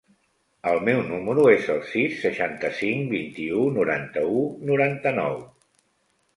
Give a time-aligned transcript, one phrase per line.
[0.69, 4.43] El meu número es el sis, seixanta-cinc, vint-i-u, noranta-u,
[4.73, 5.41] noranta-nou.